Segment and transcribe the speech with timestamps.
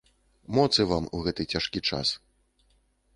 [0.57, 2.15] Моцы вам у гэты цяжкі час.